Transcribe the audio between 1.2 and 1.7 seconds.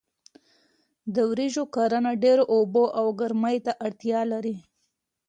وریژو